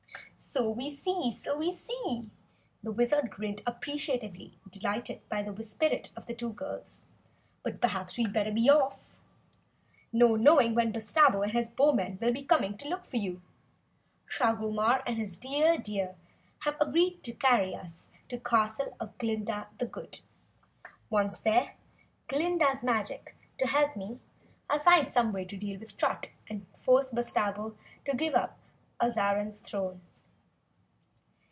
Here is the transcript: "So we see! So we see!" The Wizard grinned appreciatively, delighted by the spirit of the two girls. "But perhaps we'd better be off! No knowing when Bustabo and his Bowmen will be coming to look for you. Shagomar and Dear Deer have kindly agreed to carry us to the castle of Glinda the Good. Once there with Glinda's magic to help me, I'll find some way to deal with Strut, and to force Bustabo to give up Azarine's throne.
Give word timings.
"So 0.53 0.69
we 0.69 0.89
see! 0.89 1.31
So 1.31 1.57
we 1.57 1.71
see!" 1.71 2.29
The 2.83 2.91
Wizard 2.91 3.29
grinned 3.29 3.61
appreciatively, 3.65 4.57
delighted 4.69 5.21
by 5.29 5.41
the 5.43 5.63
spirit 5.63 6.11
of 6.13 6.25
the 6.25 6.35
two 6.35 6.49
girls. 6.51 7.05
"But 7.63 7.79
perhaps 7.79 8.17
we'd 8.17 8.33
better 8.33 8.51
be 8.51 8.69
off! 8.69 8.97
No 10.11 10.35
knowing 10.35 10.75
when 10.75 10.91
Bustabo 10.91 11.43
and 11.43 11.53
his 11.53 11.69
Bowmen 11.69 12.17
will 12.21 12.33
be 12.33 12.43
coming 12.43 12.77
to 12.79 12.89
look 12.89 13.05
for 13.05 13.15
you. 13.15 13.41
Shagomar 14.29 15.01
and 15.07 15.15
Dear 15.39 15.77
Deer 15.77 16.15
have 16.65 16.77
kindly 16.79 17.01
agreed 17.07 17.23
to 17.23 17.31
carry 17.33 17.73
us 17.73 18.07
to 18.27 18.35
the 18.35 18.43
castle 18.43 18.93
of 18.99 19.17
Glinda 19.19 19.69
the 19.79 19.85
Good. 19.85 20.19
Once 21.09 21.39
there 21.39 21.75
with 22.27 22.27
Glinda's 22.27 22.83
magic 22.83 23.35
to 23.57 23.67
help 23.67 23.95
me, 23.95 24.19
I'll 24.69 24.79
find 24.83 25.13
some 25.13 25.31
way 25.31 25.45
to 25.45 25.55
deal 25.55 25.79
with 25.79 25.91
Strut, 25.91 26.33
and 26.49 26.69
to 26.73 26.79
force 26.81 27.09
Bustabo 27.09 27.77
to 28.03 28.15
give 28.17 28.35
up 28.35 28.59
Azarine's 28.99 29.61
throne. 29.61 30.01